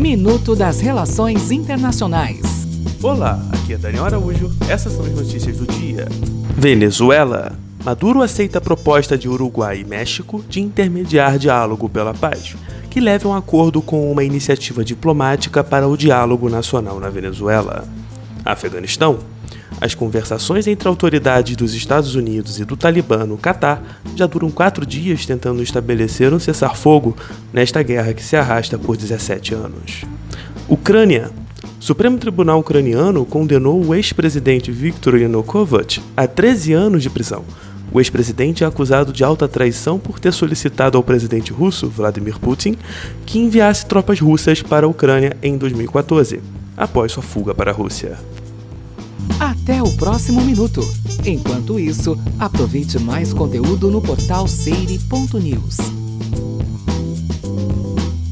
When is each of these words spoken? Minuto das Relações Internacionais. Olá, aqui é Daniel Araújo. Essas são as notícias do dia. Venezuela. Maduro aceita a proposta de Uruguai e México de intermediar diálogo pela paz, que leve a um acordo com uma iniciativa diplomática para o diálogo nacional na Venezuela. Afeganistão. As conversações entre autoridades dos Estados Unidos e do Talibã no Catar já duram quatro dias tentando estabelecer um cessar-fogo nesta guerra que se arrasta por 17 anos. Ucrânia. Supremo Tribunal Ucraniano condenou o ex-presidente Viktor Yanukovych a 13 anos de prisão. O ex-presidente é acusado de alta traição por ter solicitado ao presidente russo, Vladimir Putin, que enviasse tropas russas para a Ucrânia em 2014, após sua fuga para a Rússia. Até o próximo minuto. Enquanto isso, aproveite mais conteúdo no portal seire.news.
Minuto 0.00 0.56
das 0.56 0.80
Relações 0.80 1.50
Internacionais. 1.50 2.40
Olá, 3.02 3.38
aqui 3.52 3.74
é 3.74 3.76
Daniel 3.76 4.06
Araújo. 4.06 4.50
Essas 4.66 4.94
são 4.94 5.04
as 5.04 5.12
notícias 5.12 5.58
do 5.58 5.66
dia. 5.66 6.08
Venezuela. 6.56 7.52
Maduro 7.84 8.22
aceita 8.22 8.56
a 8.56 8.60
proposta 8.62 9.18
de 9.18 9.28
Uruguai 9.28 9.80
e 9.80 9.84
México 9.84 10.42
de 10.48 10.58
intermediar 10.58 11.38
diálogo 11.38 11.86
pela 11.86 12.14
paz, 12.14 12.56
que 12.88 12.98
leve 12.98 13.26
a 13.26 13.28
um 13.28 13.34
acordo 13.34 13.82
com 13.82 14.10
uma 14.10 14.24
iniciativa 14.24 14.82
diplomática 14.82 15.62
para 15.62 15.86
o 15.86 15.98
diálogo 15.98 16.48
nacional 16.48 16.98
na 16.98 17.10
Venezuela. 17.10 17.86
Afeganistão. 18.42 19.18
As 19.80 19.94
conversações 19.94 20.66
entre 20.66 20.88
autoridades 20.88 21.56
dos 21.56 21.74
Estados 21.74 22.14
Unidos 22.14 22.60
e 22.60 22.64
do 22.64 22.76
Talibã 22.76 23.24
no 23.24 23.38
Catar 23.38 24.00
já 24.14 24.26
duram 24.26 24.50
quatro 24.50 24.84
dias 24.84 25.24
tentando 25.24 25.62
estabelecer 25.62 26.32
um 26.34 26.38
cessar-fogo 26.38 27.16
nesta 27.52 27.82
guerra 27.82 28.12
que 28.12 28.22
se 28.22 28.36
arrasta 28.36 28.78
por 28.78 28.96
17 28.96 29.54
anos. 29.54 30.02
Ucrânia. 30.68 31.30
Supremo 31.78 32.18
Tribunal 32.18 32.60
Ucraniano 32.60 33.24
condenou 33.24 33.82
o 33.82 33.94
ex-presidente 33.94 34.70
Viktor 34.70 35.16
Yanukovych 35.16 36.02
a 36.14 36.26
13 36.26 36.74
anos 36.74 37.02
de 37.02 37.08
prisão. 37.08 37.42
O 37.92 37.98
ex-presidente 38.00 38.62
é 38.62 38.66
acusado 38.66 39.12
de 39.12 39.24
alta 39.24 39.48
traição 39.48 39.98
por 39.98 40.20
ter 40.20 40.32
solicitado 40.32 40.96
ao 40.96 41.02
presidente 41.02 41.52
russo, 41.52 41.88
Vladimir 41.88 42.38
Putin, 42.38 42.76
que 43.26 43.38
enviasse 43.38 43.86
tropas 43.86 44.20
russas 44.20 44.62
para 44.62 44.86
a 44.86 44.88
Ucrânia 44.88 45.36
em 45.42 45.58
2014, 45.58 46.40
após 46.76 47.12
sua 47.12 47.22
fuga 47.22 47.52
para 47.52 47.72
a 47.72 47.74
Rússia. 47.74 48.16
Até 49.38 49.82
o 49.82 49.90
próximo 49.96 50.40
minuto. 50.42 50.80
Enquanto 51.24 51.78
isso, 51.78 52.18
aproveite 52.38 52.98
mais 52.98 53.32
conteúdo 53.32 53.90
no 53.90 54.00
portal 54.00 54.46
seire.news. 54.46 55.76